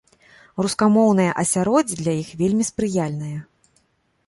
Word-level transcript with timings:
Рускамоўнае 0.65 1.27
асяроддзе 1.43 1.95
для 2.01 2.17
іх 2.23 2.33
вельмі 2.41 2.69
спрыяльнае. 2.73 3.33